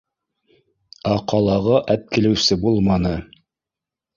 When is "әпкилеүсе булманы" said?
1.97-3.17